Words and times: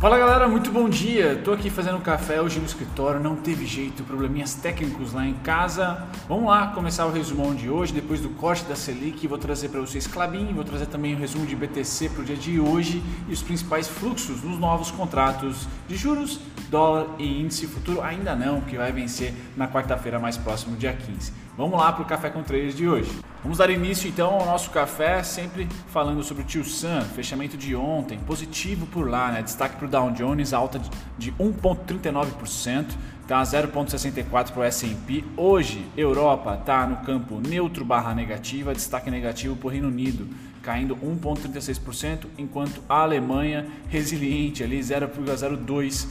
Fala 0.00 0.16
galera, 0.16 0.48
muito 0.48 0.72
bom 0.72 0.88
dia. 0.88 1.38
Tô 1.44 1.52
aqui 1.52 1.68
fazendo 1.68 1.98
um 1.98 2.00
café 2.00 2.40
hoje 2.40 2.58
no 2.58 2.64
escritório, 2.64 3.20
não 3.20 3.36
teve 3.36 3.66
jeito, 3.66 4.02
probleminhas 4.02 4.54
técnicos 4.54 5.12
lá 5.12 5.26
em 5.26 5.34
casa. 5.34 6.08
Vamos 6.26 6.46
lá 6.46 6.68
começar 6.68 7.04
o 7.04 7.12
resumão 7.12 7.54
de 7.54 7.68
hoje, 7.68 7.92
depois 7.92 8.18
do 8.18 8.30
corte 8.30 8.64
da 8.64 8.74
Selic, 8.74 9.26
vou 9.26 9.36
trazer 9.36 9.68
para 9.68 9.78
vocês 9.78 10.06
Clabin, 10.06 10.54
vou 10.54 10.64
trazer 10.64 10.86
também 10.86 11.14
o 11.14 11.18
resumo 11.18 11.44
de 11.44 11.54
BTC 11.54 12.08
para 12.08 12.22
o 12.22 12.24
dia 12.24 12.34
de 12.34 12.58
hoje 12.58 13.02
e 13.28 13.32
os 13.34 13.42
principais 13.42 13.88
fluxos 13.88 14.42
nos 14.42 14.58
novos 14.58 14.90
contratos 14.90 15.68
de 15.86 15.96
juros, 15.96 16.40
dólar 16.70 17.06
e 17.18 17.42
índice 17.42 17.66
futuro. 17.66 18.00
Ainda 18.00 18.34
não, 18.34 18.62
que 18.62 18.78
vai 18.78 18.90
vencer 18.92 19.34
na 19.54 19.68
quarta-feira 19.68 20.18
mais 20.18 20.38
próximo, 20.38 20.78
dia 20.78 20.94
15. 20.94 21.30
Vamos 21.58 21.78
lá 21.78 21.92
para 21.92 22.02
o 22.02 22.06
café 22.06 22.30
com 22.30 22.42
traders 22.42 22.74
de 22.74 22.88
hoje. 22.88 23.10
Vamos 23.42 23.56
dar 23.56 23.70
início 23.70 24.06
então 24.06 24.34
ao 24.34 24.44
nosso 24.44 24.68
café, 24.68 25.22
sempre 25.22 25.66
falando 25.88 26.22
sobre 26.22 26.42
o 26.42 26.46
Tio 26.46 26.62
Sam, 26.62 27.00
fechamento 27.00 27.56
de 27.56 27.74
ontem, 27.74 28.18
positivo 28.18 28.84
por 28.84 29.08
lá, 29.08 29.32
né? 29.32 29.42
Destaque 29.42 29.76
para 29.76 29.86
o 29.86 29.88
Dow 29.88 30.10
Jones, 30.10 30.52
alta 30.52 30.78
de 31.16 31.32
1,39%, 31.32 32.84
tá 33.26 33.42
0,64 33.42 34.50
para 34.50 34.60
o 34.60 34.62
S&P. 34.62 35.24
Hoje, 35.38 35.86
Europa 35.96 36.54
está 36.60 36.86
no 36.86 36.98
campo 36.98 37.40
neutro 37.40 37.82
barra 37.82 38.14
negativa, 38.14 38.74
destaque 38.74 39.10
negativo 39.10 39.56
para 39.56 39.68
o 39.68 39.70
Reino 39.70 39.88
Unido, 39.88 40.28
caindo 40.62 40.94
1,36%, 40.96 42.26
enquanto 42.36 42.82
a 42.86 43.00
Alemanha 43.00 43.66
resiliente 43.88 44.62
ali 44.62 44.80
0,02% 44.80 46.06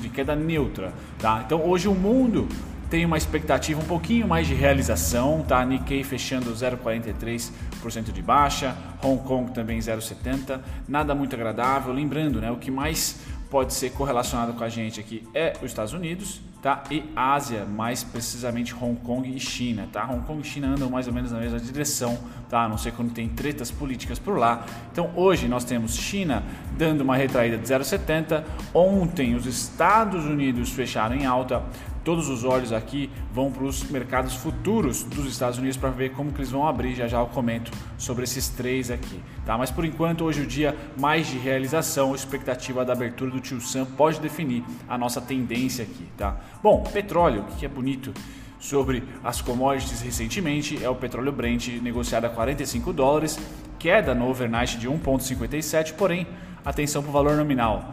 de 0.00 0.08
queda 0.08 0.34
neutra, 0.34 0.94
tá? 1.18 1.42
Então 1.44 1.68
hoje 1.68 1.86
o 1.86 1.94
mundo 1.94 2.48
tem 2.92 3.06
uma 3.06 3.16
expectativa 3.16 3.80
um 3.80 3.86
pouquinho 3.86 4.28
mais 4.28 4.46
de 4.46 4.52
realização, 4.52 5.42
tá? 5.48 5.64
Nikkei 5.64 6.04
fechando 6.04 6.52
0,43% 6.52 8.12
de 8.12 8.20
baixa, 8.20 8.76
Hong 9.02 9.22
Kong 9.22 9.50
também 9.50 9.78
0,70%, 9.78 10.60
nada 10.86 11.14
muito 11.14 11.34
agradável. 11.34 11.90
Lembrando, 11.90 12.38
né, 12.38 12.50
o 12.50 12.56
que 12.56 12.70
mais 12.70 13.18
pode 13.48 13.72
ser 13.72 13.92
correlacionado 13.92 14.52
com 14.52 14.62
a 14.62 14.68
gente 14.68 15.00
aqui 15.00 15.26
é 15.32 15.54
os 15.62 15.70
Estados 15.70 15.94
Unidos, 15.94 16.42
tá? 16.60 16.84
E 16.90 17.02
Ásia, 17.16 17.64
mais 17.64 18.04
precisamente 18.04 18.74
Hong 18.74 18.96
Kong 19.00 19.26
e 19.34 19.40
China, 19.40 19.88
tá? 19.90 20.06
Hong 20.10 20.26
Kong 20.26 20.42
e 20.42 20.44
China 20.44 20.68
andam 20.68 20.90
mais 20.90 21.06
ou 21.06 21.14
menos 21.14 21.32
na 21.32 21.38
mesma 21.38 21.58
direção, 21.58 22.18
tá? 22.50 22.64
A 22.64 22.68
não 22.68 22.76
sei 22.76 22.92
quando 22.92 23.12
tem 23.12 23.26
tretas 23.26 23.70
políticas 23.70 24.18
por 24.18 24.38
lá. 24.38 24.66
Então 24.92 25.10
hoje 25.16 25.48
nós 25.48 25.64
temos 25.64 25.96
China 25.96 26.42
dando 26.76 27.00
uma 27.00 27.16
retraída 27.16 27.56
de 27.56 27.64
0,70. 27.66 28.44
Ontem 28.74 29.34
os 29.34 29.46
Estados 29.46 30.26
Unidos 30.26 30.70
fecharam 30.70 31.16
em 31.16 31.24
alta, 31.24 31.62
todos 32.04 32.28
os 32.28 32.44
olhos 32.44 32.72
aqui 32.72 33.10
vão 33.32 33.50
para 33.50 33.64
os 33.64 33.82
mercados 33.84 34.34
futuros 34.34 35.02
dos 35.02 35.26
Estados 35.26 35.58
Unidos 35.58 35.76
para 35.76 35.90
ver 35.90 36.12
como 36.12 36.32
que 36.32 36.38
eles 36.38 36.50
vão 36.50 36.66
abrir. 36.66 36.94
Já 36.94 37.06
já 37.06 37.18
eu 37.20 37.26
comento 37.26 37.70
sobre 37.96 38.24
esses 38.24 38.48
três 38.48 38.90
aqui, 38.90 39.20
tá? 39.44 39.56
Mas 39.56 39.70
por 39.70 39.84
enquanto 39.84 40.24
hoje 40.24 40.42
o 40.42 40.46
dia 40.46 40.76
mais 40.98 41.26
de 41.26 41.38
realização, 41.38 42.14
expectativa 42.14 42.84
da 42.84 42.92
abertura 42.92 43.30
do 43.30 43.40
Tio 43.40 43.60
Sam 43.60 43.84
pode 43.84 44.20
definir 44.20 44.64
a 44.88 44.98
nossa 44.98 45.20
tendência 45.20 45.84
aqui, 45.84 46.06
tá? 46.16 46.36
Bom, 46.62 46.82
petróleo, 46.82 47.42
o 47.42 47.56
que 47.56 47.64
é 47.64 47.68
bonito 47.68 48.12
sobre 48.58 49.02
as 49.24 49.40
commodities 49.40 50.00
recentemente 50.00 50.82
é 50.82 50.88
o 50.88 50.94
petróleo 50.94 51.32
Brent 51.32 51.68
negociado 51.82 52.26
a 52.26 52.30
45 52.30 52.92
dólares, 52.92 53.38
queda 53.78 54.14
no 54.14 54.28
overnight 54.28 54.78
de 54.78 54.88
1,57, 54.88 55.94
porém 55.94 56.26
atenção 56.64 57.02
para 57.02 57.10
o 57.10 57.12
valor 57.12 57.36
nominal. 57.36 57.92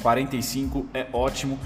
45 0.00 0.86
é 0.94 1.06
ótimo, 1.12 1.58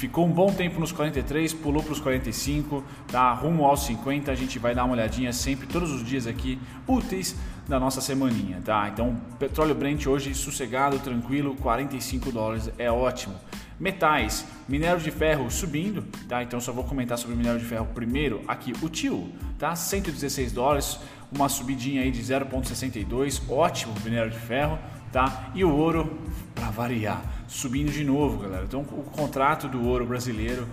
Ficou 0.00 0.24
um 0.24 0.30
bom 0.30 0.50
tempo 0.50 0.80
nos 0.80 0.92
43, 0.92 1.52
pulou 1.52 1.82
para 1.82 1.92
os 1.92 2.00
45, 2.00 2.82
tá 3.08 3.34
rumo 3.34 3.66
aos 3.66 3.84
50. 3.84 4.32
A 4.32 4.34
gente 4.34 4.58
vai 4.58 4.74
dar 4.74 4.86
uma 4.86 4.94
olhadinha 4.94 5.30
sempre, 5.30 5.66
todos 5.66 5.92
os 5.92 6.02
dias 6.02 6.26
aqui, 6.26 6.58
úteis 6.88 7.36
da 7.68 7.78
nossa 7.78 8.00
semaninha, 8.00 8.62
tá? 8.64 8.88
Então, 8.88 9.20
petróleo 9.38 9.74
Brent 9.74 10.06
hoje 10.06 10.34
sossegado, 10.34 10.98
tranquilo, 11.00 11.54
45 11.56 12.32
dólares, 12.32 12.70
é 12.78 12.90
ótimo. 12.90 13.34
Metais, 13.78 14.46
minério 14.66 15.02
de 15.02 15.10
ferro 15.10 15.50
subindo, 15.50 16.02
tá? 16.26 16.42
Então 16.42 16.58
só 16.62 16.72
vou 16.72 16.84
comentar 16.84 17.18
sobre 17.18 17.34
o 17.34 17.36
minério 17.36 17.60
de 17.60 17.66
ferro 17.66 17.84
primeiro. 17.94 18.40
Aqui 18.48 18.72
o 18.80 18.88
TIL, 18.88 19.30
tá? 19.58 19.76
116 19.76 20.50
dólares, 20.50 20.98
uma 21.30 21.50
subidinha 21.50 22.00
aí 22.00 22.10
de 22.10 22.22
0,62, 22.22 23.42
ótimo 23.50 23.92
minério 24.02 24.30
de 24.30 24.38
ferro, 24.38 24.78
tá? 25.12 25.50
E 25.54 25.62
o 25.62 25.70
ouro, 25.70 26.18
para 26.54 26.70
variar, 26.70 27.22
subindo 27.50 27.90
de 27.90 28.04
novo, 28.04 28.38
galera. 28.38 28.64
Então, 28.64 28.80
o 28.80 29.02
contrato 29.02 29.68
do 29.68 29.86
ouro 29.86 30.06
brasileiro, 30.06 30.66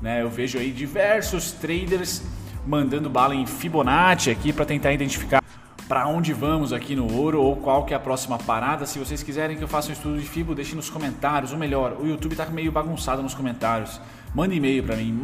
né? 0.00 0.22
Eu 0.22 0.28
vejo 0.28 0.56
aí 0.58 0.70
diversos 0.70 1.50
traders 1.52 2.22
mandando 2.66 3.08
bala 3.08 3.34
em 3.34 3.46
Fibonacci 3.46 4.30
aqui 4.30 4.52
para 4.52 4.66
tentar 4.66 4.92
identificar 4.92 5.42
para 5.88 6.06
onde 6.06 6.34
vamos 6.34 6.70
aqui 6.72 6.94
no 6.94 7.10
ouro 7.16 7.42
ou 7.42 7.56
qual 7.56 7.84
que 7.86 7.94
é 7.94 7.96
a 7.96 8.00
próxima 8.00 8.38
parada. 8.38 8.84
Se 8.84 8.98
vocês 8.98 9.22
quiserem 9.22 9.56
que 9.56 9.64
eu 9.64 9.68
faça 9.68 9.88
um 9.88 9.92
estudo 9.92 10.20
de 10.20 10.28
Fibo, 10.28 10.54
deixem 10.54 10.76
nos 10.76 10.90
comentários. 10.90 11.50
Ou 11.50 11.58
melhor, 11.58 11.96
o 11.98 12.06
YouTube 12.06 12.32
está 12.32 12.44
meio 12.44 12.70
bagunçado 12.70 13.22
nos 13.22 13.34
comentários. 13.34 13.98
Manda 14.34 14.54
e-mail 14.54 14.84
para 14.84 14.96
mim, 14.96 15.18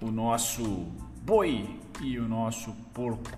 o 0.00 0.10
nosso 0.10 0.86
boi 1.20 1.78
e 2.02 2.18
o 2.18 2.28
nosso 2.28 2.72
porco, 2.92 3.30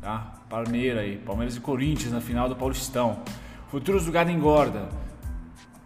tá? 0.00 0.42
Palmeiras 0.48 1.02
aí, 1.02 1.18
Palmeiras 1.18 1.56
e 1.56 1.60
Corinthians 1.60 2.12
na 2.12 2.20
final 2.20 2.48
do 2.48 2.56
Paulistão. 2.56 3.22
Futuros 3.68 4.04
do 4.04 4.12
gado 4.12 4.30
engorda. 4.30 4.88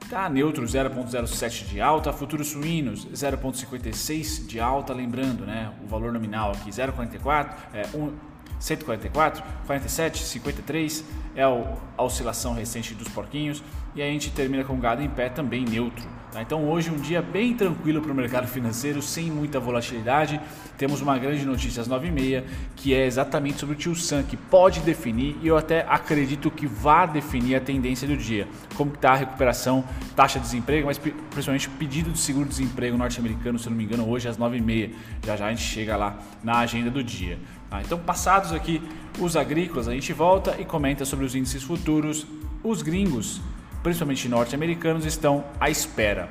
Tá 0.09 0.29
neutro 0.29 0.65
0.07 0.65 1.69
de 1.69 1.81
alta, 1.81 2.13
futuros 2.13 2.49
suínos 2.49 3.07
0.56 3.07 4.47
de 4.47 4.61
alta, 4.61 4.93
lembrando, 4.93 5.47
né, 5.47 5.73
o 5.83 5.87
valor 5.87 6.13
nominal 6.13 6.51
aqui 6.51 6.71
0.44, 6.71 7.55
é 7.73 7.83
1 7.97 8.33
144, 8.63 9.43
47, 9.67 10.23
53 10.23 11.05
é 11.35 11.43
a 11.43 12.03
oscilação 12.03 12.55
recente 12.55 12.95
dos 12.95 13.09
porquinhos 13.09 13.63
e 13.95 14.01
a 14.01 14.07
gente 14.07 14.31
termina 14.31 14.63
com 14.63 14.79
gado 14.79 15.03
em 15.03 15.09
pé 15.09 15.29
também 15.29 15.65
neutro? 15.65 16.09
Então 16.41 16.67
hoje 16.67 16.91
um 16.91 16.97
dia 16.97 17.21
bem 17.21 17.55
tranquilo 17.55 18.01
para 18.01 18.11
o 18.11 18.15
mercado 18.15 18.47
financeiro, 18.47 19.03
sem 19.03 19.31
muita 19.31 19.61
volatilidade. 19.61 20.41
Temos 20.79 21.03
uma 21.03 21.19
grande 21.19 21.45
notícia 21.45 21.83
às 21.83 21.89
9h30, 21.89 22.45
que 22.75 22.95
é 22.95 23.07
exatamente 23.07 23.59
sobre 23.59 23.75
o 23.75 23.79
Tio 23.79 23.95
Sam, 23.95 24.23
que 24.23 24.37
pode 24.37 24.81
definir, 24.81 25.37
e 25.43 25.47
eu 25.47 25.57
até 25.59 25.85
acredito 25.87 26.51
que 26.51 26.67
vá 26.67 27.05
definir 27.05 27.57
a 27.57 27.61
tendência 27.61 28.09
do 28.09 28.17
dia. 28.17 28.49
Como 28.77 28.95
está 28.95 29.13
a 29.13 29.17
recuperação, 29.17 29.85
taxa 30.17 30.39
de 30.39 30.47
desemprego, 30.47 30.87
mas 30.87 30.99
principalmente 30.99 31.69
pedido 31.69 32.11
de 32.11 32.19
seguro-desemprego 32.19 32.97
norte-americano, 32.97 33.59
se 33.59 33.69
não 33.69 33.77
me 33.77 33.85
engano, 33.85 34.09
hoje 34.09 34.27
às 34.27 34.39
9h30. 34.39 34.91
Já 35.27 35.37
já 35.37 35.47
a 35.47 35.51
gente 35.51 35.63
chega 35.63 35.97
lá 35.97 36.19
na 36.43 36.61
agenda 36.61 36.91
do 36.91 37.05
dia. 37.05 37.39
Tá? 37.69 37.83
Então 37.83 37.99
passados 37.99 38.53
aqui 38.53 38.81
os 39.19 39.37
agrícolas, 39.37 39.87
a 39.87 39.93
gente 39.93 40.13
volta 40.15 40.57
e 40.59 40.65
comenta 40.65 41.05
sobre 41.05 41.27
os 41.27 41.35
índices 41.35 41.63
futuros. 41.63 42.27
Os 42.65 42.81
gringos 42.81 43.41
principalmente 43.83 44.29
norte-americanos, 44.29 45.05
estão 45.05 45.45
à 45.61 45.71
espera. 45.71 46.29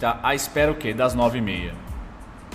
Tá? 0.00 0.20
À 0.22 0.34
espera 0.34 0.70
o 0.70 0.74
quê? 0.74 0.92
Das 0.92 1.16
9h30. 1.16 1.72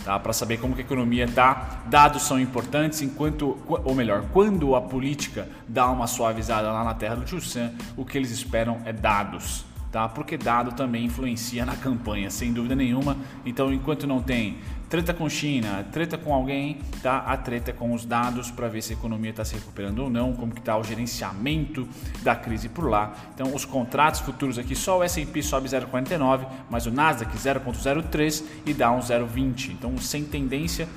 Tá? 0.03 0.19
Para 0.19 0.33
saber 0.33 0.57
como 0.57 0.73
que 0.73 0.81
a 0.81 0.83
economia 0.83 1.25
está. 1.25 1.81
Dados 1.85 2.23
são 2.23 2.39
importantes, 2.39 3.01
enquanto, 3.01 3.57
ou 3.67 3.95
melhor, 3.95 4.25
quando 4.31 4.75
a 4.75 4.81
política 4.81 5.47
dá 5.67 5.89
uma 5.89 6.07
suavizada 6.07 6.71
lá 6.71 6.83
na 6.83 6.93
terra 6.93 7.15
do 7.15 7.25
Tio 7.25 7.41
Sam, 7.41 7.71
o 7.95 8.05
que 8.05 8.17
eles 8.17 8.31
esperam 8.31 8.79
é 8.85 8.93
dados 8.93 9.70
tá? 9.91 10.07
Porque 10.07 10.37
dado 10.37 10.71
também 10.71 11.05
influencia 11.05 11.65
na 11.65 11.75
campanha, 11.75 12.29
sem 12.29 12.53
dúvida 12.53 12.75
nenhuma. 12.75 13.17
Então, 13.45 13.73
enquanto 13.73 14.07
não 14.07 14.21
tem 14.21 14.57
treta 14.89 15.13
com 15.13 15.29
China, 15.29 15.85
treta 15.91 16.17
com 16.17 16.33
alguém, 16.33 16.77
tá? 17.01 17.19
A 17.19 17.37
treta 17.37 17.71
com 17.71 17.93
os 17.93 18.05
dados 18.05 18.51
para 18.51 18.67
ver 18.67 18.81
se 18.81 18.93
a 18.93 18.95
economia 18.95 19.29
está 19.29 19.45
se 19.45 19.55
recuperando 19.55 19.99
ou 19.99 20.09
não, 20.09 20.33
como 20.33 20.53
que 20.53 20.59
está 20.59 20.77
o 20.77 20.83
gerenciamento 20.83 21.87
da 22.21 22.35
crise 22.35 22.69
por 22.69 22.89
lá. 22.89 23.13
Então, 23.33 23.53
os 23.53 23.65
contratos 23.65 24.21
futuros 24.21 24.57
aqui, 24.57 24.75
só 24.75 24.99
o 24.99 25.03
S&P 25.03 25.41
sobe 25.41 25.67
0,49, 25.67 26.45
mas 26.69 26.85
o 26.85 26.91
Nasdaq 26.91 27.35
0,03 27.37 28.43
e 28.65 28.73
Dow 28.73 28.99
0,20. 28.99 29.71
Então, 29.71 29.97
sem 29.97 30.23
tendência, 30.23 30.87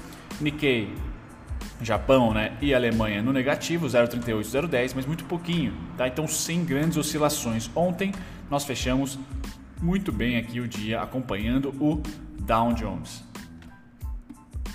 Nikkei 0.41 0.93
Japão 1.81 2.33
né, 2.33 2.57
e 2.61 2.75
Alemanha 2.75 3.23
no 3.23 3.33
negativo, 3.33 3.87
0,38, 3.87 4.69
0,10, 4.69 4.93
mas 4.95 5.07
muito 5.07 5.25
pouquinho, 5.25 5.73
tá? 5.97 6.07
Então 6.07 6.27
sem 6.29 6.65
grandes 6.65 6.97
oscilações. 6.97 7.71
Ontem 7.75 8.13
nós 8.51 8.65
fechamos 8.65 9.19
muito 9.83 10.13
bem 10.13 10.37
aqui 10.37 10.61
o 10.61 10.69
dia 10.69 11.01
acompanhando 11.01 11.71
o 11.81 12.01
Dow 12.41 12.73
Jones. 12.73 13.23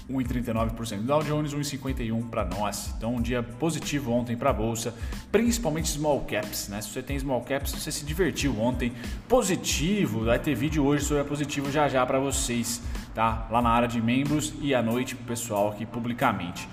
1,39% 0.09 0.97
do 0.97 1.03
Dow 1.03 1.23
Jones, 1.23 1.53
1,51% 1.53 2.29
para 2.29 2.43
nós. 2.43 2.93
Então, 2.97 3.15
um 3.15 3.21
dia 3.21 3.43
positivo 3.43 4.11
ontem 4.11 4.35
para 4.35 4.49
a 4.49 4.53
bolsa, 4.53 4.93
principalmente 5.31 5.87
small 5.89 6.21
caps. 6.21 6.67
Né? 6.67 6.81
Se 6.81 6.89
você 6.89 7.03
tem 7.03 7.17
small 7.19 7.41
caps, 7.41 7.71
você 7.71 7.91
se 7.91 8.03
divertiu 8.03 8.59
ontem. 8.59 8.91
Positivo, 9.27 10.25
vai 10.25 10.39
ter 10.39 10.55
vídeo 10.55 10.83
hoje 10.83 11.05
sobre 11.05 11.21
a 11.21 11.25
positivo 11.25 11.71
já 11.71 11.87
já 11.87 12.03
para 12.05 12.19
vocês, 12.19 12.81
tá? 13.13 13.47
Lá 13.51 13.61
na 13.61 13.69
área 13.69 13.87
de 13.87 14.01
membros 14.01 14.53
e 14.61 14.73
à 14.73 14.81
noite 14.81 15.15
pessoal 15.15 15.69
aqui 15.69 15.85
publicamente. 15.85 16.67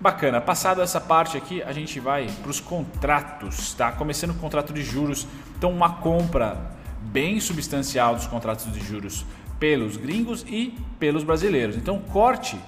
Bacana, 0.00 0.40
passado 0.40 0.80
essa 0.80 0.98
parte 0.98 1.36
aqui, 1.36 1.62
a 1.62 1.72
gente 1.72 2.00
vai 2.00 2.26
para 2.40 2.50
os 2.50 2.58
contratos, 2.58 3.74
tá? 3.74 3.92
Começando 3.92 4.30
com 4.30 4.38
o 4.38 4.40
contrato 4.40 4.72
de 4.72 4.82
juros, 4.82 5.26
então 5.58 5.70
uma 5.70 5.96
compra 5.96 6.56
bem 7.02 7.38
substancial 7.38 8.14
dos 8.14 8.26
contratos 8.26 8.72
de 8.72 8.80
juros 8.80 9.26
pelos 9.58 9.98
gringos 9.98 10.42
e 10.48 10.74
pelos 10.98 11.22
brasileiros. 11.22 11.76
Então, 11.76 11.98
corte 11.98 12.58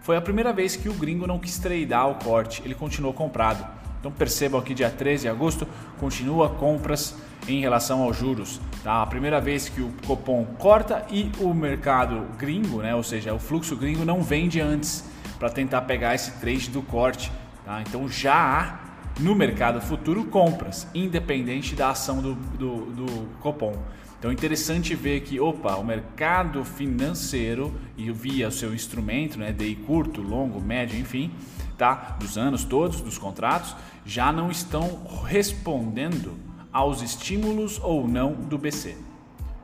foi 0.00 0.16
a 0.16 0.20
primeira 0.22 0.50
vez 0.50 0.76
que 0.76 0.88
o 0.88 0.94
gringo 0.94 1.26
não 1.26 1.38
quis 1.38 1.58
tradear 1.58 2.08
o 2.08 2.14
corte, 2.14 2.62
ele 2.64 2.74
continuou 2.74 3.12
comprado. 3.12 3.66
Então, 4.00 4.10
percebam 4.10 4.58
aqui, 4.58 4.72
dia 4.72 4.88
13 4.88 5.24
de 5.24 5.28
agosto, 5.28 5.68
continua 6.00 6.48
compras 6.48 7.14
em 7.46 7.60
relação 7.60 8.02
aos 8.02 8.16
juros. 8.16 8.62
Tá? 8.82 9.02
A 9.02 9.06
primeira 9.06 9.42
vez 9.42 9.68
que 9.68 9.82
o 9.82 9.92
Copom 10.06 10.46
corta 10.58 11.04
e 11.10 11.30
o 11.38 11.52
mercado 11.52 12.26
gringo, 12.38 12.80
né? 12.80 12.94
ou 12.94 13.02
seja, 13.02 13.34
o 13.34 13.38
fluxo 13.38 13.76
gringo 13.76 14.06
não 14.06 14.22
vende 14.22 14.58
antes 14.58 15.04
para 15.38 15.50
tentar 15.50 15.82
pegar 15.82 16.14
esse 16.14 16.32
trade 16.32 16.70
do 16.70 16.82
corte. 16.82 17.30
Tá? 17.64 17.82
Então 17.82 18.08
já 18.08 18.34
há 18.34 18.88
no 19.20 19.34
mercado 19.34 19.80
futuro 19.80 20.24
compras, 20.24 20.86
independente 20.94 21.74
da 21.74 21.90
ação 21.90 22.22
do, 22.22 22.34
do, 22.34 22.86
do 22.92 23.28
Copom. 23.40 23.76
Então 24.18 24.30
é 24.30 24.34
interessante 24.34 24.94
ver 24.96 25.20
que, 25.20 25.38
opa, 25.38 25.76
o 25.76 25.84
mercado 25.84 26.64
financeiro, 26.64 27.72
e 27.96 28.10
via 28.10 28.50
seu 28.50 28.74
instrumento, 28.74 29.38
né, 29.38 29.52
DI 29.52 29.76
curto, 29.76 30.20
longo, 30.20 30.60
médio, 30.60 30.98
enfim, 30.98 31.30
tá, 31.76 32.16
dos 32.18 32.36
anos 32.36 32.64
todos, 32.64 33.00
dos 33.00 33.16
contratos, 33.16 33.76
já 34.04 34.32
não 34.32 34.50
estão 34.50 35.04
respondendo 35.24 36.36
aos 36.72 37.00
estímulos 37.00 37.80
ou 37.82 38.08
não 38.08 38.32
do 38.32 38.58
BC. 38.58 38.96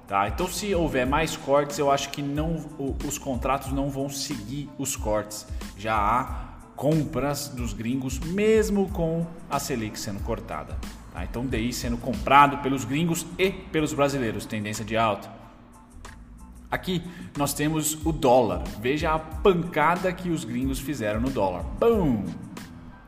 Tá? 0.07 0.29
Então, 0.29 0.47
se 0.47 0.75
houver 0.75 1.07
mais 1.07 1.37
cortes, 1.37 1.79
eu 1.79 1.91
acho 1.91 2.11
que 2.11 2.21
não, 2.21 2.65
os 3.07 3.17
contratos 3.17 3.73
não 3.73 3.89
vão 3.89 4.09
seguir 4.09 4.69
os 4.79 4.97
cortes. 4.97 5.47
Já 5.79 5.97
há 5.97 6.55
compras 6.77 7.49
dos 7.49 7.73
gringos, 7.73 8.19
mesmo 8.19 8.91
com 8.91 9.27
a 9.49 9.59
Selic 9.59 9.99
sendo 9.99 10.21
cortada. 10.21 10.77
Tá? 11.13 11.25
Então, 11.25 11.47
DI 11.47 11.73
sendo 11.73 11.97
comprado 11.97 12.59
pelos 12.59 12.85
gringos 12.85 13.27
e 13.39 13.51
pelos 13.51 13.95
brasileiros, 13.95 14.45
tendência 14.45 14.85
de 14.85 14.97
alta. 14.97 15.31
Aqui 16.71 17.03
nós 17.39 17.55
temos 17.55 18.05
o 18.05 18.13
dólar. 18.13 18.65
Veja 18.81 19.15
a 19.15 19.19
pancada 19.19 20.13
que 20.13 20.29
os 20.29 20.45
gringos 20.45 20.81
fizeram 20.81 21.21
no 21.21 21.31
dólar. 21.31 21.63
Bum! 21.79 22.25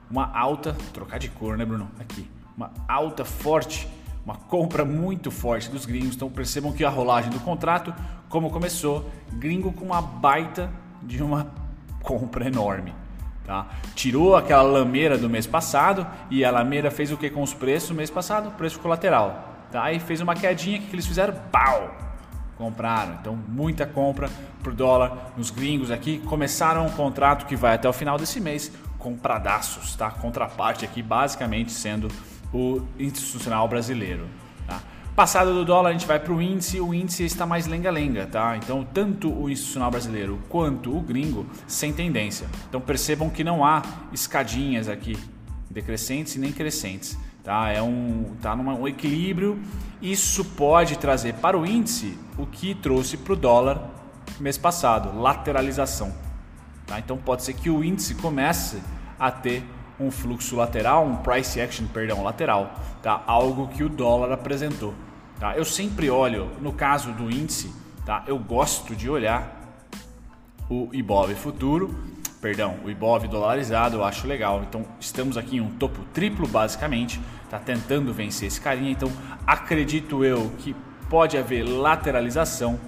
Uma 0.09 0.33
alta, 0.33 0.73
trocar 0.95 1.19
de 1.19 1.29
cor, 1.29 1.59
né, 1.59 1.65
Bruno? 1.65 1.91
Aqui, 1.99 2.31
uma 2.57 2.71
alta 2.87 3.25
forte 3.25 3.89
uma 4.27 4.35
compra 4.35 4.85
muito 4.85 5.31
forte 5.31 5.71
dos 5.71 5.87
gringos. 5.87 6.17
Então 6.17 6.29
percebam 6.29 6.73
que 6.73 6.85
a 6.85 6.91
rolagem 6.91 7.31
do 7.31 7.39
contrato, 7.39 7.95
como 8.29 8.51
começou, 8.51 9.09
gringo 9.35 9.73
com 9.73 9.85
uma 9.85 10.03
baita 10.03 10.69
de 11.01 11.23
uma 11.23 11.47
compra 12.03 12.49
enorme. 12.49 12.93
Tá? 13.45 13.69
Tirou 13.95 14.35
aquela 14.35 14.65
lameira 14.65 15.17
do 15.17 15.31
mês 15.31 15.47
passado 15.47 16.05
e 16.29 16.45
a 16.45 16.51
lameira 16.51 16.91
fez 16.91 17.13
o 17.13 17.17
que 17.17 17.31
com 17.31 17.41
os 17.41 17.55
preços 17.55 17.91
no 17.91 17.97
mês 17.97 18.11
passado? 18.11 18.51
Preço 18.57 18.81
colateral. 18.81 19.55
Tá? 19.71 19.85
Aí 19.85 20.01
fez 20.01 20.21
uma 20.21 20.35
quedinha 20.35 20.81
que 20.81 20.93
eles 20.93 21.07
fizeram, 21.07 21.33
pau! 21.53 21.95
Compraram. 22.59 23.19
Então 23.21 23.39
muita 23.47 23.87
compra 23.87 24.29
por 24.61 24.75
dólar 24.75 25.35
nos 25.37 25.51
gringos 25.51 25.93
aqui. 25.93 26.19
Começaram 26.19 26.85
um 26.85 26.91
contrato 26.91 27.47
que 27.47 27.55
vai 27.55 27.77
até 27.77 27.89
o 27.89 27.93
final 27.93 28.19
desse 28.19 28.41
mês, 28.41 28.73
compradaços, 28.99 29.95
tá? 29.95 30.11
Contraparte 30.11 30.85
aqui 30.85 31.01
basicamente 31.01 31.71
sendo 31.71 32.09
o 32.53 32.83
institucional 32.99 33.67
brasileiro. 33.69 34.27
Tá? 34.67 34.81
Passado 35.15 35.55
do 35.55 35.65
dólar, 35.65 35.91
a 35.91 35.93
gente 35.93 36.07
vai 36.07 36.21
para 36.21 36.33
o 36.33 36.43
índice, 36.43 36.81
o 36.81 36.93
índice 36.93 37.25
está 37.25 37.47
mais 37.47 37.67
lenga-lenga, 37.67 38.27
tá? 38.27 38.57
Então, 38.57 38.85
tanto 38.85 39.33
o 39.33 39.49
institucional 39.49 39.91
brasileiro 39.91 40.39
quanto 40.49 40.95
o 40.95 41.01
gringo 41.01 41.47
sem 41.67 41.93
tendência. 41.93 42.47
Então, 42.69 42.81
percebam 42.81 43.31
que 43.31 43.43
não 43.43 43.65
há 43.65 43.83
escadinhas 44.13 44.89
aqui, 44.89 45.19
decrescentes 45.71 46.37
e 46.37 46.39
nem 46.39 46.53
crescentes, 46.53 47.17
tá? 47.43 47.71
É 47.71 47.81
um, 47.81 48.37
tá 48.43 48.55
num 48.55 48.83
um 48.83 48.87
equilíbrio. 48.87 49.59
Isso 50.03 50.45
pode 50.45 50.99
trazer 50.99 51.33
para 51.35 51.59
o 51.59 51.65
índice 51.65 52.19
o 52.37 52.47
que 52.47 52.75
trouxe 52.75 53.17
para 53.17 53.33
o 53.33 53.37
dólar 53.37 53.91
mês 54.39 54.59
passado, 54.59 55.19
lateralização. 55.19 56.13
Tá? 56.87 56.99
Então, 56.99 57.17
pode 57.17 57.43
ser 57.43 57.55
que 57.55 57.71
o 57.71 57.83
índice 57.83 58.15
comece 58.17 58.83
a 59.19 59.31
ter 59.31 59.65
um 59.99 60.11
fluxo 60.11 60.57
lateral, 60.57 61.05
um 61.07 61.17
price 61.17 61.61
action, 61.61 61.87
perdão, 61.87 62.23
lateral, 62.23 62.75
tá? 63.03 63.23
Algo 63.27 63.69
que 63.69 63.83
o 63.83 63.89
dólar 63.89 64.33
apresentou, 64.33 64.95
tá? 65.41 65.57
Eu 65.57 65.65
sempre 65.65 66.11
olho, 66.11 66.51
no 66.61 66.73
caso 66.73 67.13
do 67.13 67.31
índice, 67.31 67.73
tá? 68.05 68.23
Eu 68.27 68.39
gosto 68.39 68.95
de 68.95 69.09
olhar 69.09 69.55
o 70.69 70.89
IBOV 70.93 71.35
futuro, 71.35 71.95
perdão, 72.41 72.77
o 72.85 72.91
IBOV 72.91 73.29
dolarizado, 73.29 73.97
eu 73.97 74.05
acho 74.05 74.27
legal. 74.27 74.63
Então, 74.69 74.85
estamos 75.01 75.37
aqui 75.37 75.57
em 75.57 75.61
um 75.61 75.71
topo 75.71 76.03
triplo 76.13 76.47
basicamente, 76.47 77.21
tá 77.49 77.59
tentando 77.59 78.13
vencer 78.13 78.49
esse 78.49 78.61
carinha, 78.61 78.91
então 78.91 79.11
acredito 79.47 80.25
eu 80.25 80.53
que 80.59 80.75
pode 81.09 81.39
haver 81.39 81.63
lateralização 81.63 82.79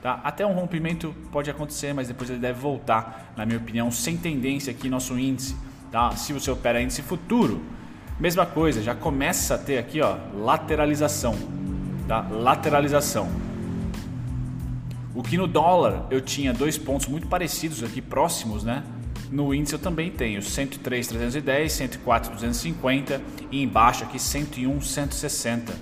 Tá? 0.00 0.20
Até 0.22 0.46
um 0.46 0.52
rompimento 0.52 1.12
pode 1.32 1.50
acontecer, 1.50 1.92
mas 1.92 2.06
depois 2.06 2.30
ele 2.30 2.38
deve 2.38 2.60
voltar, 2.60 3.32
na 3.36 3.44
minha 3.44 3.58
opinião, 3.58 3.90
sem 3.90 4.16
tendência 4.16 4.70
aqui 4.70 4.88
nosso 4.88 5.18
índice 5.18 5.56
tá? 5.90 6.10
Se 6.16 6.32
você 6.32 6.50
opera 6.50 6.80
índice 6.80 7.02
futuro, 7.02 7.62
mesma 8.18 8.46
coisa, 8.46 8.82
já 8.82 8.94
começa 8.94 9.54
a 9.54 9.58
ter 9.58 9.78
aqui, 9.78 10.00
ó, 10.00 10.16
lateralização, 10.34 11.36
tá? 12.06 12.26
Lateralização. 12.30 13.28
O 15.14 15.22
que 15.22 15.36
no 15.36 15.46
dólar 15.46 16.06
eu 16.10 16.20
tinha 16.20 16.52
dois 16.52 16.78
pontos 16.78 17.06
muito 17.06 17.26
parecidos 17.26 17.82
aqui 17.82 18.00
próximos, 18.00 18.62
né? 18.62 18.84
No 19.30 19.52
índice 19.52 19.74
eu 19.74 19.78
também 19.78 20.10
tenho 20.10 20.40
103,310, 20.40 21.72
104,250 21.72 23.20
e 23.50 23.62
embaixo 23.62 24.04
aqui 24.04 24.18
101, 24.18 24.80
160. 24.80 25.74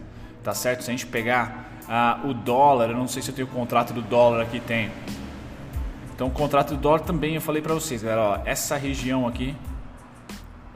Tá 0.43 0.55
certo? 0.55 0.85
Se 0.85 0.91
a 0.91 0.93
gente 0.93 1.07
pegar 1.07 1.71
ah, 1.89 2.21
o 2.25 2.33
dólar, 2.33 2.91
eu 2.91 2.97
não 2.97 3.07
sei 3.07 3.23
se 3.23 3.31
eu 3.31 3.35
tenho 3.35 3.47
o 3.47 3.51
contrato 3.51 3.93
do 3.93 4.03
dólar 4.03 4.43
aqui, 4.43 4.59
tenho. 4.61 4.91
Então 6.15 6.29
o 6.29 6.31
contrato 6.31 6.75
do 6.75 6.81
dólar 6.81 7.01
também 7.01 7.35
eu 7.35 7.41
falei 7.41 7.61
para 7.61 7.75
vocês, 7.75 8.03
galera, 8.03 8.23
ó, 8.23 8.41
essa 8.45 8.77
região 8.77 9.29
aqui 9.29 9.55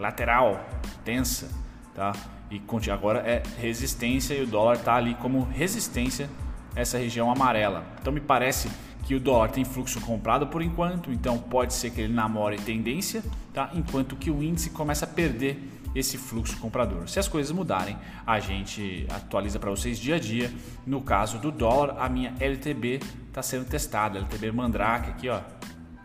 lateral, 0.01 0.65
tensa, 1.05 1.51
tá? 1.95 2.13
E 2.51 2.61
agora 2.91 3.21
é 3.21 3.43
resistência 3.61 4.35
e 4.35 4.43
o 4.43 4.47
dólar 4.47 4.77
está 4.77 4.97
ali 4.97 5.15
como 5.15 5.45
resistência 5.45 6.29
essa 6.75 6.99
região 6.99 7.31
amarela. 7.31 7.85
Então 8.01 8.13
me 8.13 8.21
parece 8.21 8.69
que 9.05 9.15
o 9.15 9.21
dólar 9.21 9.51
tem 9.51 9.65
fluxo 9.65 10.01
comprado 10.01 10.47
por 10.47 10.63
enquanto, 10.63 11.13
então 11.13 11.39
pode 11.39 11.75
ser 11.75 11.91
que 11.91 12.01
ele 12.01 12.13
namore 12.13 12.57
tendência, 12.59 13.23
tá? 13.53 13.71
enquanto 13.75 14.17
que 14.17 14.31
o 14.31 14.43
índice 14.43 14.71
começa 14.71 15.05
a 15.05 15.09
perder 15.09 15.81
esse 15.95 16.17
fluxo 16.17 16.57
comprador. 16.59 17.09
Se 17.09 17.19
as 17.19 17.27
coisas 17.27 17.51
mudarem, 17.53 17.97
a 18.27 18.39
gente 18.39 19.07
atualiza 19.11 19.59
para 19.59 19.71
vocês 19.71 19.99
dia 19.99 20.17
a 20.17 20.19
dia. 20.19 20.53
No 20.87 21.01
caso 21.01 21.39
do 21.39 21.51
dólar, 21.51 21.97
a 21.99 22.09
minha 22.09 22.35
LTB 22.39 23.01
está 23.29 23.43
sendo 23.43 23.65
testada, 23.65 24.19
LTB 24.19 24.53
Mandrake 24.53 25.11
aqui, 25.11 25.29
ó, 25.29 25.41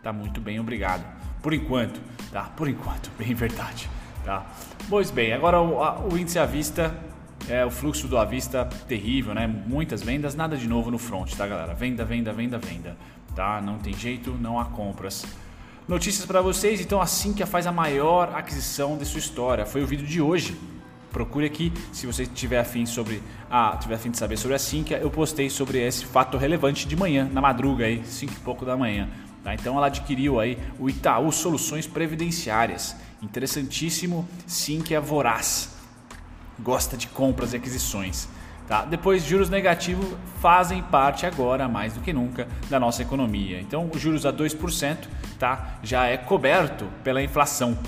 tá 0.02 0.12
muito 0.12 0.40
bem, 0.40 0.58
obrigado. 0.58 1.15
Por 1.42 1.54
enquanto, 1.54 2.00
tá? 2.32 2.44
Por 2.56 2.68
enquanto, 2.68 3.10
bem 3.18 3.34
verdade, 3.34 3.88
tá? 4.24 4.46
Pois 4.88 5.10
bem, 5.10 5.32
agora 5.32 5.60
o, 5.60 5.82
a, 5.82 6.00
o 6.00 6.16
índice 6.18 6.38
à 6.38 6.46
vista 6.46 6.94
é, 7.48 7.64
o 7.64 7.70
fluxo 7.70 8.08
do 8.08 8.18
à 8.18 8.24
vista 8.24 8.64
terrível, 8.88 9.34
né? 9.34 9.46
Muitas 9.46 10.02
vendas, 10.02 10.34
nada 10.34 10.56
de 10.56 10.66
novo 10.66 10.90
no 10.90 10.98
front, 10.98 11.32
tá, 11.34 11.46
galera? 11.46 11.74
Venda, 11.74 12.04
venda, 12.04 12.32
venda, 12.32 12.58
venda, 12.58 12.96
tá? 13.34 13.60
Não 13.60 13.78
tem 13.78 13.94
jeito, 13.94 14.32
não 14.32 14.58
há 14.58 14.64
compras. 14.64 15.24
Notícias 15.86 16.26
para 16.26 16.40
vocês, 16.40 16.80
então 16.80 17.00
assim 17.00 17.32
que 17.32 17.46
faz 17.46 17.66
a 17.66 17.72
maior 17.72 18.34
aquisição 18.34 18.98
de 18.98 19.04
sua 19.04 19.20
história, 19.20 19.64
foi 19.64 19.82
o 19.82 19.86
vídeo 19.86 20.06
de 20.06 20.20
hoje. 20.20 20.58
Procure 21.12 21.46
aqui, 21.46 21.72
se 21.92 22.06
você 22.06 22.26
tiver 22.26 22.58
afim 22.58 22.84
sobre, 22.84 23.22
ah, 23.48 23.78
tiver 23.80 23.94
afim 23.94 24.10
de 24.10 24.18
saber 24.18 24.36
sobre 24.36 24.56
a 24.56 24.58
Sinqia, 24.58 24.98
eu 24.98 25.08
postei 25.08 25.48
sobre 25.48 25.78
esse 25.78 26.04
fato 26.04 26.36
relevante 26.36 26.86
de 26.86 26.96
manhã, 26.96 27.30
na 27.32 27.40
madruga 27.40 27.86
aí, 27.86 28.04
5 28.04 28.32
e 28.32 28.36
pouco 28.40 28.66
da 28.66 28.76
manhã. 28.76 29.08
Tá? 29.46 29.54
Então 29.54 29.76
ela 29.76 29.86
adquiriu 29.86 30.40
aí 30.40 30.58
o 30.76 30.90
Itaú 30.90 31.30
Soluções 31.30 31.86
Previdenciárias. 31.86 32.96
Interessantíssimo, 33.22 34.28
Sinqia 34.44 35.00
Voraz. 35.00 35.72
Gosta 36.58 36.96
de 36.96 37.06
compras 37.06 37.52
e 37.52 37.56
aquisições. 37.56 38.28
Tá? 38.66 38.84
Depois, 38.84 39.22
juros 39.22 39.48
negativos 39.48 40.04
fazem 40.40 40.82
parte 40.82 41.26
agora, 41.26 41.68
mais 41.68 41.92
do 41.92 42.00
que 42.00 42.12
nunca, 42.12 42.48
da 42.68 42.80
nossa 42.80 43.02
economia. 43.02 43.60
Então, 43.60 43.88
os 43.94 44.00
juros 44.00 44.26
a 44.26 44.32
2% 44.32 44.96
tá? 45.38 45.78
já 45.80 46.06
é 46.06 46.16
coberto 46.16 46.84
pela 47.04 47.22
inflação. 47.22 47.78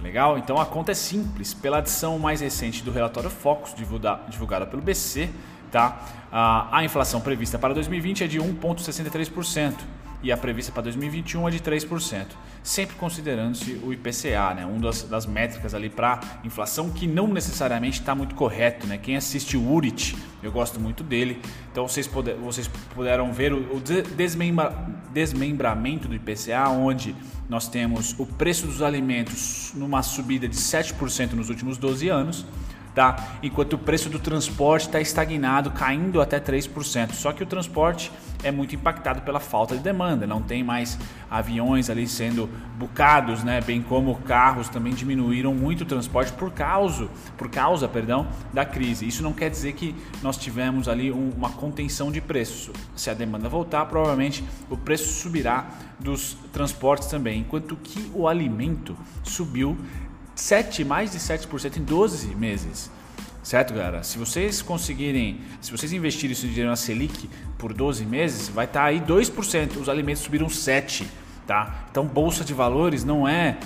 Legal? 0.00 0.38
Então, 0.38 0.58
a 0.58 0.64
conta 0.64 0.92
é 0.92 0.94
simples. 0.94 1.52
Pela 1.52 1.78
adição 1.78 2.18
mais 2.18 2.40
recente 2.40 2.82
do 2.82 2.90
relatório 2.90 3.28
Focus, 3.28 3.74
divulgada 3.74 4.64
pelo 4.64 4.80
BC, 4.80 5.28
tá? 5.70 6.00
a 6.32 6.82
inflação 6.82 7.20
prevista 7.20 7.58
para 7.58 7.74
2020 7.74 8.24
é 8.24 8.26
de 8.26 8.38
1,63% 8.38 9.74
e 10.22 10.32
a 10.32 10.36
prevista 10.36 10.72
para 10.72 10.82
2021 10.82 11.48
é 11.48 11.50
de 11.50 11.60
3%, 11.60 12.26
sempre 12.62 12.96
considerando-se 12.96 13.80
o 13.84 13.92
IPCA, 13.92 14.54
né? 14.54 14.66
uma 14.66 14.80
das, 14.80 15.02
das 15.04 15.26
métricas 15.26 15.74
ali 15.74 15.88
para 15.88 16.20
inflação 16.44 16.90
que 16.90 17.06
não 17.06 17.28
necessariamente 17.28 18.00
está 18.00 18.14
muito 18.14 18.34
correto. 18.34 18.86
Né? 18.86 18.98
Quem 18.98 19.16
assiste 19.16 19.56
o 19.56 19.70
URIT, 19.70 20.16
eu 20.42 20.50
gosto 20.50 20.80
muito 20.80 21.04
dele, 21.04 21.40
então 21.70 21.86
vocês, 21.86 22.06
puder, 22.06 22.34
vocês 22.36 22.68
puderam 22.94 23.32
ver 23.32 23.52
o, 23.52 23.76
o 23.76 23.80
desmembra, 23.80 24.74
desmembramento 25.12 26.08
do 26.08 26.14
IPCA, 26.14 26.68
onde 26.68 27.14
nós 27.48 27.68
temos 27.68 28.14
o 28.18 28.26
preço 28.26 28.66
dos 28.66 28.82
alimentos 28.82 29.72
numa 29.74 30.02
subida 30.02 30.48
de 30.48 30.56
7% 30.56 31.32
nos 31.32 31.48
últimos 31.48 31.78
12 31.78 32.08
anos, 32.08 32.44
tá? 32.94 33.38
enquanto 33.42 33.74
o 33.74 33.78
preço 33.78 34.08
do 34.08 34.18
transporte 34.18 34.86
está 34.86 35.00
estagnado, 35.00 35.70
caindo 35.70 36.20
até 36.20 36.40
3%. 36.40 37.12
Só 37.12 37.32
que 37.32 37.42
o 37.42 37.46
transporte 37.46 38.10
é 38.42 38.50
muito 38.50 38.74
impactado 38.74 39.22
pela 39.22 39.40
falta 39.40 39.76
de 39.76 39.82
demanda, 39.82 40.26
não 40.26 40.40
tem 40.40 40.62
mais 40.62 40.98
aviões 41.30 41.90
ali 41.90 42.06
sendo 42.06 42.48
bucados, 42.76 43.42
né? 43.42 43.60
bem 43.60 43.82
como 43.82 44.14
carros 44.16 44.68
também 44.68 44.92
diminuíram 44.92 45.54
muito 45.54 45.82
o 45.82 45.84
transporte 45.84 46.32
por 46.32 46.52
causa, 46.52 47.08
por 47.36 47.50
causa 47.50 47.88
perdão, 47.88 48.28
da 48.52 48.64
crise. 48.64 49.06
Isso 49.06 49.22
não 49.22 49.32
quer 49.32 49.50
dizer 49.50 49.72
que 49.72 49.94
nós 50.22 50.36
tivemos 50.36 50.88
ali 50.88 51.10
um, 51.10 51.30
uma 51.36 51.50
contenção 51.50 52.10
de 52.10 52.20
preço. 52.20 52.72
Se 52.94 53.10
a 53.10 53.14
demanda 53.14 53.48
voltar, 53.48 53.86
provavelmente 53.86 54.44
o 54.70 54.76
preço 54.76 55.20
subirá 55.20 55.66
dos 55.98 56.36
transportes 56.52 57.08
também, 57.08 57.40
enquanto 57.40 57.76
que 57.76 58.10
o 58.14 58.28
alimento 58.28 58.96
subiu 59.24 59.76
7, 60.38 60.84
mais 60.84 61.10
de 61.10 61.18
7% 61.18 61.78
em 61.78 61.82
12 61.82 62.34
meses. 62.36 62.90
Certo, 63.42 63.74
galera? 63.74 64.04
Se 64.04 64.16
vocês 64.18 64.62
conseguirem, 64.62 65.40
se 65.60 65.72
vocês 65.72 65.92
investirem 65.92 66.32
esse 66.32 66.46
dinheiro 66.46 66.70
na 66.70 66.76
Selic 66.76 67.28
por 67.58 67.72
12 67.72 68.06
meses, 68.06 68.48
vai 68.48 68.64
estar 68.64 68.80
tá 68.80 68.86
aí 68.86 69.00
2%. 69.00 69.76
Os 69.80 69.88
alimentos 69.88 70.22
subiram 70.22 70.46
7%, 70.46 71.06
tá? 71.44 71.86
Então, 71.90 72.06
bolsa 72.06 72.44
de 72.44 72.54
valores 72.54 73.02
não 73.02 73.26
é 73.26 73.58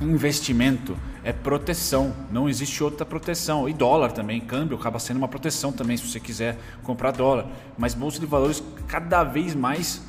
investimento, 0.00 0.96
é 1.22 1.32
proteção. 1.32 2.14
Não 2.32 2.48
existe 2.48 2.82
outra 2.82 3.04
proteção. 3.04 3.68
E 3.68 3.74
dólar 3.74 4.12
também, 4.12 4.40
câmbio 4.40 4.78
acaba 4.78 4.98
sendo 4.98 5.18
uma 5.18 5.28
proteção 5.28 5.72
também 5.72 5.98
se 5.98 6.08
você 6.08 6.18
quiser 6.18 6.56
comprar 6.84 7.10
dólar. 7.10 7.46
Mas 7.76 7.92
bolsa 7.92 8.18
de 8.18 8.24
valores 8.24 8.62
cada 8.86 9.24
vez 9.24 9.54
mais 9.54 10.00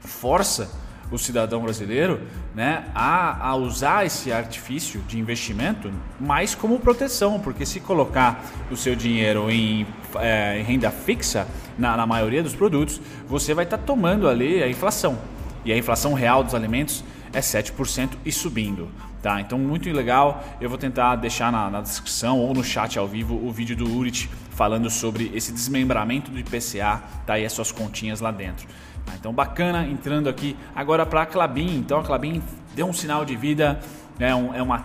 força 0.00 0.70
o 1.10 1.18
cidadão 1.18 1.62
brasileiro 1.62 2.20
né, 2.54 2.84
a, 2.94 3.48
a 3.48 3.56
usar 3.56 4.06
esse 4.06 4.32
artifício 4.32 5.00
de 5.08 5.18
investimento 5.18 5.90
mais 6.18 6.54
como 6.54 6.78
proteção, 6.78 7.40
porque 7.40 7.66
se 7.66 7.80
colocar 7.80 8.44
o 8.70 8.76
seu 8.76 8.94
dinheiro 8.94 9.50
em, 9.50 9.86
é, 10.16 10.60
em 10.60 10.62
renda 10.62 10.90
fixa, 10.90 11.46
na, 11.78 11.96
na, 11.96 12.06
maioria 12.06 12.42
dos 12.42 12.54
produtos, 12.54 13.00
você 13.26 13.54
vai 13.54 13.64
estar 13.64 13.78
tá 13.78 13.84
tomando 13.84 14.28
ali 14.28 14.62
a 14.62 14.68
inflação. 14.68 15.18
E 15.64 15.72
a 15.72 15.76
inflação 15.76 16.14
real 16.14 16.44
dos 16.44 16.54
alimentos 16.54 17.04
é 17.32 17.40
7% 17.40 18.10
e 18.24 18.32
subindo. 18.32 18.88
Tá, 19.22 19.38
então 19.38 19.58
muito 19.58 19.90
legal. 19.92 20.42
Eu 20.60 20.70
vou 20.70 20.78
tentar 20.78 21.14
deixar 21.16 21.52
na, 21.52 21.68
na, 21.68 21.82
descrição 21.82 22.38
ou 22.38 22.54
no 22.54 22.64
chat 22.64 22.98
ao 22.98 23.06
vivo 23.06 23.34
o 23.34 23.52
vídeo 23.52 23.76
do 23.76 23.86
Urit 23.94 24.30
falando 24.50 24.88
sobre 24.88 25.30
esse 25.34 25.52
desmembramento 25.52 26.30
do 26.30 26.38
IPCA, 26.38 27.02
tá 27.26 27.34
aí 27.34 27.44
as 27.44 27.52
suas 27.52 27.70
continhas 27.70 28.20
lá 28.20 28.30
dentro. 28.30 28.66
Tá, 29.06 29.12
então 29.18 29.32
bacana 29.32 29.86
entrando 29.86 30.28
aqui 30.28 30.56
agora 30.74 31.04
para 31.04 31.22
a 31.22 31.26
Clabin. 31.26 31.78
Então 31.78 31.98
a 31.98 32.02
Clabin 32.02 32.42
deu 32.74 32.86
um 32.86 32.92
sinal 32.92 33.24
de 33.24 33.36
vida, 33.36 33.80
né, 34.18 34.34
um, 34.34 34.54
é 34.54 34.62
uma 34.62 34.84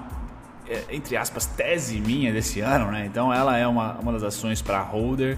é, 0.68 0.86
entre 0.90 1.16
aspas 1.16 1.46
tese 1.46 2.00
minha 2.00 2.34
desse 2.34 2.60
ano, 2.60 2.92
né? 2.92 3.06
Então 3.06 3.32
ela 3.32 3.58
é 3.58 3.68
uma, 3.68 3.94
uma 3.94 4.12
das 4.12 4.24
ações 4.24 4.62
para 4.62 4.82
holder, 4.82 5.38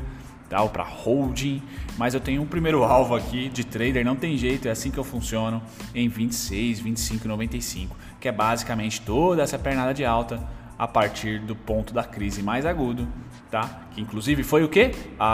tá, 0.49 0.61
ou 0.61 0.69
para 0.69 0.83
holding, 0.83 1.61
mas 1.97 2.13
eu 2.13 2.19
tenho 2.19 2.41
um 2.41 2.45
primeiro 2.45 2.83
alvo 2.83 3.15
aqui 3.15 3.49
de 3.49 3.65
trader, 3.65 4.05
não 4.05 4.15
tem 4.15 4.37
jeito, 4.37 4.67
é 4.67 4.71
assim 4.71 4.89
que 4.89 4.97
eu 4.97 5.03
funciono 5.03 5.61
em 5.93 6.07
26, 6.07 6.79
25, 6.79 7.27
95, 7.27 7.97
que 8.19 8.27
é 8.27 8.31
basicamente 8.31 9.01
toda 9.01 9.43
essa 9.43 9.59
pernada 9.59 9.93
de 9.93 10.05
alta 10.05 10.41
a 10.77 10.87
partir 10.87 11.39
do 11.39 11.55
ponto 11.55 11.93
da 11.93 12.03
crise 12.03 12.43
mais 12.43 12.65
agudo, 12.65 13.07
tá? 13.49 13.81
Que 13.91 13.99
inclusive 13.99 14.43
foi 14.43 14.63
o 14.63 14.69
que? 14.69 14.91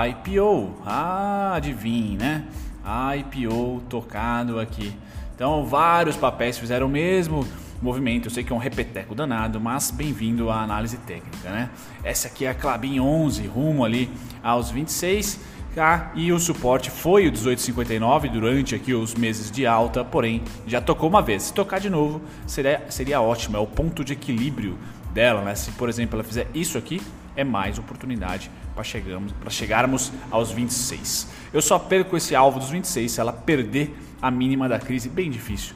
IPO. 0.07 0.81
Ah, 0.85 1.53
adivinhe, 1.55 2.17
né? 2.17 2.45
IPO 2.83 3.81
tocado 3.89 4.59
aqui. 4.59 4.93
Então, 5.35 5.65
vários 5.65 6.15
papéis 6.15 6.57
fizeram 6.57 6.87
o 6.87 6.89
mesmo 6.89 7.45
movimento. 7.81 8.27
Eu 8.27 8.31
sei 8.31 8.43
que 8.43 8.53
é 8.53 8.55
um 8.55 8.59
repeteco 8.59 9.15
danado, 9.15 9.59
mas 9.59 9.91
bem-vindo 9.91 10.49
à 10.49 10.61
análise 10.61 10.97
técnica, 10.97 11.49
né? 11.49 11.69
Essa 12.03 12.27
aqui 12.27 12.45
é 12.45 12.49
a 12.49 12.53
Clabin 12.53 12.99
11, 12.99 13.45
rumo 13.47 13.83
ali 13.83 14.09
aos 14.41 14.69
26. 14.71 15.39
Tá? 15.75 16.11
E 16.13 16.31
o 16.31 16.37
suporte 16.37 16.91
foi 16.91 17.27
o 17.27 17.31
18,59 17.31 18.29
durante 18.29 18.75
aqui 18.75 18.93
os 18.93 19.15
meses 19.15 19.49
de 19.49 19.65
alta, 19.65 20.05
porém 20.05 20.43
já 20.67 20.79
tocou 20.79 21.09
uma 21.09 21.19
vez. 21.19 21.43
Se 21.43 21.53
tocar 21.53 21.79
de 21.79 21.89
novo 21.89 22.21
seria, 22.45 22.83
seria 22.89 23.19
ótimo, 23.19 23.57
é 23.57 23.59
o 23.59 23.65
ponto 23.65 24.05
de 24.05 24.13
equilíbrio 24.13 24.77
dela, 25.11 25.41
né? 25.41 25.55
Se 25.55 25.71
por 25.71 25.89
exemplo 25.89 26.15
ela 26.15 26.23
fizer 26.23 26.47
isso 26.53 26.77
aqui, 26.77 27.01
é 27.35 27.43
mais 27.43 27.77
oportunidade 27.79 28.49
para 28.73 28.83
chegarmos, 28.83 29.33
chegarmos 29.49 30.11
aos 30.29 30.51
26. 30.51 31.27
Eu 31.53 31.61
só 31.61 31.77
perco 31.79 32.17
esse 32.17 32.35
alvo 32.35 32.59
dos 32.59 32.69
26 32.69 33.11
se 33.11 33.19
ela 33.19 33.33
perder 33.33 33.95
a 34.21 34.31
mínima 34.31 34.69
da 34.69 34.79
crise, 34.79 35.09
bem 35.09 35.29
difícil. 35.29 35.75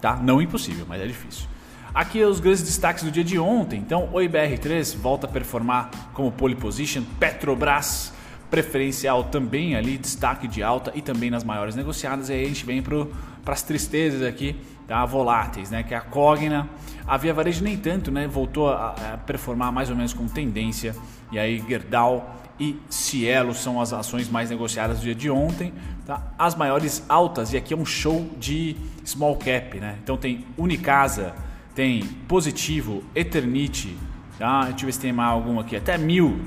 Tá? 0.00 0.16
Não 0.16 0.40
impossível, 0.40 0.84
mas 0.88 1.00
é 1.00 1.06
difícil. 1.06 1.46
Aqui 1.94 2.22
os 2.24 2.40
grandes 2.40 2.62
destaques 2.62 3.04
do 3.04 3.10
dia 3.10 3.22
de 3.22 3.38
ontem. 3.38 3.78
Então, 3.78 4.08
o 4.12 4.16
IBR3 4.16 4.96
volta 4.96 5.26
a 5.26 5.30
performar 5.30 5.90
como 6.14 6.32
pole 6.32 6.54
position, 6.54 7.02
Petrobras 7.20 8.12
preferencial 8.52 9.24
também 9.24 9.76
ali, 9.76 9.96
destaque 9.96 10.46
de 10.46 10.62
alta 10.62 10.92
e 10.94 11.00
também 11.00 11.30
nas 11.30 11.42
maiores 11.42 11.74
negociadas. 11.74 12.28
E 12.28 12.34
aí 12.34 12.44
a 12.44 12.48
gente 12.48 12.66
vem 12.66 12.82
para 12.82 13.06
as 13.46 13.62
tristezas 13.62 14.22
aqui, 14.22 14.54
tá? 14.86 15.04
voláteis, 15.04 15.70
né? 15.70 15.82
que 15.82 15.94
é 15.94 15.96
a 15.96 16.00
Cogna. 16.00 16.68
A 17.06 17.16
Via 17.16 17.34
Varejo 17.34 17.64
nem 17.64 17.76
tanto, 17.76 18.10
né? 18.10 18.26
voltou 18.26 18.68
a, 18.68 18.94
a 19.14 19.18
performar 19.18 19.72
mais 19.72 19.90
ou 19.90 19.96
menos 19.96 20.12
com 20.12 20.26
tendência. 20.26 20.94
E 21.30 21.38
aí 21.38 21.62
Gerdau 21.68 22.36
e 22.58 22.78
Cielo 22.88 23.54
são 23.54 23.80
as 23.80 23.92
ações 23.92 24.28
mais 24.28 24.50
negociadas 24.50 24.98
do 24.98 25.02
dia 25.02 25.14
de 25.14 25.30
ontem. 25.30 25.72
Tá? 26.06 26.22
As 26.38 26.54
maiores 26.54 27.04
altas, 27.08 27.52
e 27.52 27.56
aqui 27.56 27.74
é 27.74 27.76
um 27.76 27.86
show 27.86 28.28
de 28.38 28.76
small 29.04 29.36
cap. 29.36 29.78
Né? 29.78 29.98
Então 30.02 30.16
tem 30.16 30.44
Unicasa, 30.56 31.34
tem 31.74 32.02
Positivo, 32.28 33.02
Eternity, 33.14 33.96
tá? 34.38 34.64
deixa 34.64 34.82
eu 34.82 34.86
ver 34.86 34.92
se 34.92 35.00
tem 35.00 35.12
mais 35.12 35.30
alguma 35.30 35.62
aqui, 35.62 35.76
até 35.76 35.96
mil. 35.98 36.38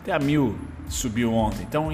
Até 0.00 0.12
a 0.12 0.18
mil 0.18 0.56
subiu 0.88 1.32
ontem. 1.32 1.62
Então 1.62 1.88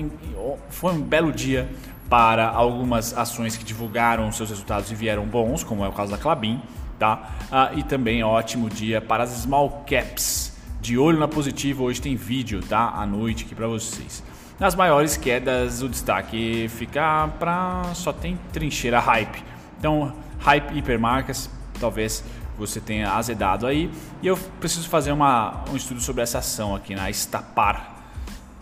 foi 0.70 0.92
um 0.92 1.00
belo 1.00 1.32
dia 1.32 1.68
para 2.08 2.48
algumas 2.48 3.16
ações 3.16 3.56
que 3.56 3.64
divulgaram 3.64 4.30
seus 4.30 4.50
resultados 4.50 4.90
e 4.90 4.94
vieram 4.94 5.24
bons, 5.24 5.64
como 5.64 5.84
é 5.84 5.88
o 5.88 5.92
caso 5.92 6.12
da 6.12 6.18
Clabin, 6.18 6.60
tá? 6.98 7.30
Ah, 7.50 7.70
e 7.74 7.82
também 7.82 8.22
ótimo 8.22 8.70
dia 8.70 9.00
para 9.00 9.24
as 9.24 9.30
small 9.30 9.84
caps. 9.88 10.54
De 10.80 10.96
olho 10.96 11.18
na 11.18 11.26
positiva, 11.26 11.82
hoje 11.82 12.00
tem 12.00 12.14
vídeo, 12.14 12.60
tá? 12.62 12.90
À 12.90 13.04
noite 13.04 13.44
aqui 13.44 13.54
para 13.54 13.66
vocês. 13.66 14.22
Nas 14.58 14.74
maiores 14.74 15.16
quedas, 15.16 15.82
o 15.82 15.88
destaque 15.88 16.68
fica 16.68 17.28
para 17.38 17.82
só 17.94 18.12
tem 18.12 18.38
trincheira 18.52 19.00
hype. 19.00 19.42
Então, 19.78 20.14
hype 20.38 20.78
hipermarcas, 20.78 21.50
talvez 21.80 22.24
você 22.56 22.80
tenha 22.80 23.12
azedado 23.12 23.66
aí. 23.66 23.90
E 24.22 24.26
eu 24.26 24.36
preciso 24.60 24.88
fazer 24.88 25.12
uma, 25.12 25.64
um 25.70 25.76
estudo 25.76 26.00
sobre 26.00 26.22
essa 26.22 26.38
ação 26.38 26.74
aqui 26.74 26.94
na 26.94 27.10
Estapar, 27.10 27.96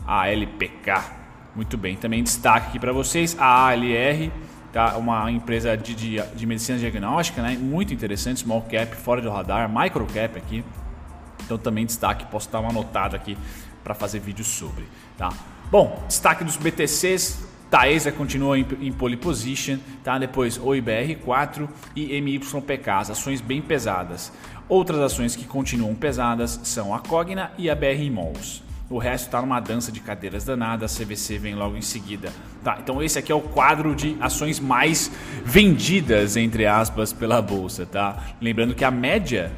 a 0.07 0.29
LPK. 0.29 1.24
Muito 1.55 1.79
bem, 1.79 1.97
também 1.97 2.23
destaque 2.23 2.69
aqui 2.69 2.79
para 2.81 2.93
vocês 2.93 3.37
a 3.39 3.69
ALR, 3.69 4.31
tá? 4.73 4.97
uma 4.97 5.31
empresa 5.31 5.77
de, 5.77 5.95
de, 5.95 6.21
de 6.21 6.47
medicina 6.47 6.79
diagnóstica, 6.79 7.41
né? 7.41 7.57
muito 7.57 7.95
interessante, 7.95 8.41
small 8.41 8.63
cap, 8.63 8.97
fora 8.97 9.23
do 9.23 9.31
radar, 9.31 9.71
micro 9.73 10.05
cap 10.07 10.37
aqui. 10.37 10.65
Então 11.45 11.57
também 11.57 11.87
destaque, 11.87 12.27
posso 12.27 12.51
dar 12.51 12.59
uma 12.59 12.73
notada 12.73 13.15
aqui 13.17 13.39
para 13.85 13.95
fazer 13.95 14.19
vídeo 14.19 14.45
sobre. 14.45 14.85
Tá? 15.17 15.33
Bom, 15.71 16.03
destaque 16.09 16.43
dos 16.43 16.57
BTCs, 16.57 17.47
Taesa 17.71 18.11
continua 18.11 18.59
em, 18.59 18.67
em 18.81 18.93
pole 18.93 19.17
position, 19.17 19.79
tá? 20.03 20.19
depois 20.19 20.59
OIBR4 20.59 21.69
e 21.95 22.21
MYPK, 22.21 22.91
as 22.91 23.11
ações 23.11 23.41
bem 23.41 23.63
pesadas. 23.63 24.33
Outras 24.69 24.99
ações 24.99 25.37
que 25.37 25.45
continuam 25.45 25.95
pesadas 25.95 26.59
são 26.65 26.93
a 26.93 26.99
Cogna 26.99 27.53
e 27.57 27.71
a 27.71 27.77
BR 27.77 28.11
Malls. 28.13 28.74
O 28.91 28.99
resto 28.99 29.27
está 29.27 29.41
numa 29.41 29.61
dança 29.61 29.91
de 29.91 30.01
cadeiras 30.01 30.45
danada, 30.45 30.85
a 30.85 30.89
CVC 30.89 31.39
vem 31.39 31.55
logo 31.55 31.77
em 31.77 31.83
seguida. 31.83 32.31
Tá, 32.63 32.79
então 32.83 33.03
esse 33.03 33.19
aqui 33.19 33.33
é 33.33 33.35
o 33.35 33.41
quadro 33.41 33.95
de 33.95 34.17
ações 34.21 34.61
mais 34.61 35.11
vendidas, 35.43 36.37
entre 36.37 36.67
aspas, 36.67 37.13
pela 37.13 37.41
bolsa. 37.41 37.87
Tá? 37.87 38.17
Lembrando 38.41 38.75
que 38.75 38.85
a 38.85 38.91
média 38.91 39.51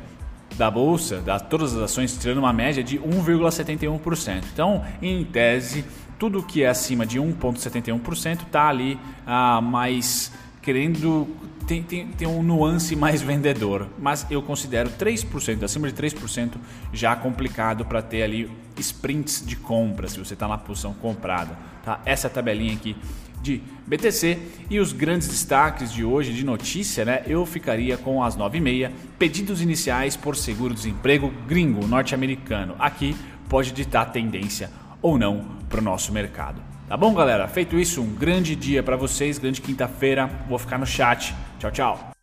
da 0.56 0.71
bolsa, 0.71 1.21
da 1.21 1.40
todas 1.40 1.75
as 1.75 1.83
ações, 1.83 2.16
tirando 2.16 2.38
uma 2.38 2.52
média 2.52 2.83
de 2.85 2.99
1,71%. 2.99 4.45
Então, 4.52 4.85
em 5.02 5.25
tese, 5.25 5.85
tudo 6.18 6.42
que 6.42 6.62
é 6.62 6.68
acima 6.68 7.04
de 7.04 7.18
1,71% 7.18 8.42
está 8.42 8.68
ali 8.68 8.99
ah, 9.26 9.61
mais 9.61 10.33
querendo. 10.62 11.26
Tem, 11.66 11.83
tem, 11.83 12.06
tem 12.06 12.28
um 12.28 12.45
nuance 12.45 12.95
mais 12.95 13.21
vendedor, 13.21 13.88
mas 13.99 14.25
eu 14.30 14.40
considero 14.40 14.88
3%, 14.88 15.64
acima 15.64 15.90
de 15.90 15.95
3%, 16.00 16.52
já 16.92 17.16
complicado 17.16 17.85
para 17.85 18.00
ter 18.00 18.23
ali 18.23 18.49
sprints 18.80 19.45
de 19.45 19.56
compra, 19.56 20.09
se 20.09 20.18
você 20.18 20.35
está 20.35 20.47
na 20.47 20.59
posição 20.59 20.92
comprada. 20.95 21.56
Tá? 21.85 22.00
Essa 22.04 22.26
é 22.26 22.30
tabelinha 22.30 22.75
aqui 22.75 22.97
de 23.42 23.62
BTC 23.87 24.38
e 24.68 24.80
os 24.80 24.92
grandes 24.92 25.28
destaques 25.28 25.92
de 25.92 26.04
hoje 26.04 26.33
de 26.33 26.45
notícia, 26.45 27.04
né? 27.04 27.23
Eu 27.26 27.47
ficaria 27.47 27.97
com 27.97 28.23
as 28.23 28.37
9h30, 28.37 28.90
pedidos 29.18 29.61
iniciais 29.61 30.16
por 30.16 30.37
seguro-desemprego 30.37 31.33
gringo 31.47 31.87
norte-americano. 31.87 32.75
Aqui 32.78 33.16
pode 33.49 33.71
ditar 33.71 34.11
tendência 34.11 34.71
ou 35.00 35.18
não 35.18 35.45
para 35.68 35.80
o 35.80 35.83
nosso 35.83 36.12
mercado. 36.12 36.61
Tá 36.88 36.97
bom, 36.97 37.14
galera? 37.14 37.47
Feito 37.49 37.78
isso, 37.78 38.00
um 38.00 38.14
grande 38.14 38.54
dia 38.54 38.83
para 38.83 38.97
vocês, 38.97 39.38
grande 39.38 39.61
quinta-feira. 39.61 40.28
Vou 40.49 40.59
ficar 40.59 40.78
no 40.78 40.87
chat. 40.87 41.35
Tchau, 41.59 41.71
tchau. 41.71 42.15